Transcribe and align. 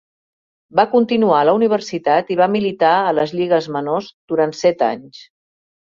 Va 0.79 0.85
continuar 0.93 1.41
a 1.41 1.45
la 1.49 1.53
universitat 1.57 2.33
i 2.35 2.37
va 2.41 2.49
militar 2.55 2.95
a 3.11 3.15
les 3.21 3.37
lligues 3.41 3.69
menors 3.77 4.09
durant 4.35 4.57
set 4.65 4.83
anys. 4.91 5.25